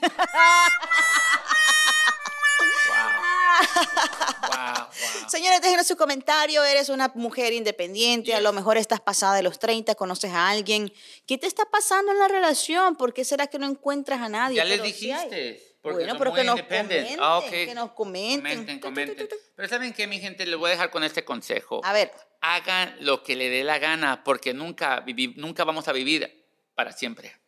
wow, 4.49 4.77
wow. 4.77 5.29
Señores, 5.29 5.61
déjenos 5.61 5.87
su 5.87 5.97
comentario. 5.97 6.63
Eres 6.63 6.89
una 6.89 7.11
mujer 7.15 7.53
independiente, 7.53 8.33
a 8.33 8.41
lo 8.41 8.53
mejor 8.53 8.77
estás 8.77 9.01
pasada 9.01 9.35
de 9.35 9.43
los 9.43 9.59
30, 9.59 9.95
conoces 9.95 10.31
a 10.31 10.49
alguien. 10.49 10.91
¿Qué 11.25 11.37
te 11.37 11.47
está 11.47 11.65
pasando 11.65 12.11
en 12.11 12.19
la 12.19 12.27
relación? 12.27 12.95
¿Por 12.95 13.13
qué 13.13 13.25
será 13.25 13.47
que 13.47 13.59
no 13.59 13.67
encuentras 13.67 14.21
a 14.21 14.29
nadie? 14.29 14.57
Ya 14.57 14.63
hay. 14.63 14.79
dijiste. 14.79 15.74
Porque 15.85 16.03
Bueno, 16.05 16.17
pero 16.17 16.33
que 16.33 16.43
nos 16.43 16.59
comenten, 16.63 17.17
Ah, 17.21 17.41
que 17.47 17.75
nos 17.75 17.91
comenten. 17.91 18.41
Comenten, 18.41 18.79
comenten. 18.79 19.29
Pero 19.55 19.69
¿saben 19.69 19.93
qué, 19.93 20.07
mi 20.07 20.19
gente? 20.19 20.43
Les 20.47 20.57
voy 20.57 20.69
a 20.69 20.71
dejar 20.71 20.89
con 20.89 21.03
este 21.03 21.23
consejo. 21.23 21.81
A 21.83 21.93
ver, 21.93 22.11
Hagan 22.41 22.95
lo 23.01 23.21
que 23.21 23.35
le 23.35 23.49
dé 23.51 23.63
la 23.63 23.77
gana, 23.77 24.23
porque 24.23 24.51
nunca, 24.55 25.05
vivi- 25.05 25.35
nunca 25.35 25.63
vamos 25.63 25.87
a 25.87 25.91
vivir 25.91 26.47
para 26.73 26.91
siempre. 26.91 27.39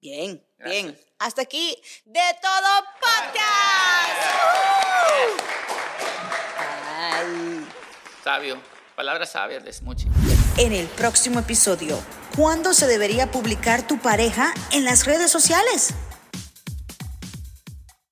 bien, 0.00 0.44
Gracias. 0.58 0.82
bien. 0.82 1.00
Hasta 1.20 1.42
aquí, 1.42 1.80
de 2.04 2.20
todo 2.42 2.84
podcast. 3.00 4.22
Ay. 6.98 7.66
Sabio. 8.24 8.60
Palabras 8.96 9.30
sabias 9.30 9.62
de 9.64 9.72
Smoochie. 9.72 10.08
En 10.58 10.72
el 10.72 10.86
próximo 10.88 11.38
episodio, 11.38 11.98
¿cuándo 12.36 12.74
se 12.74 12.86
debería 12.88 13.30
publicar 13.30 13.86
tu 13.86 13.98
pareja 13.98 14.52
en 14.72 14.84
las 14.84 15.06
redes 15.06 15.30
sociales? 15.30 15.94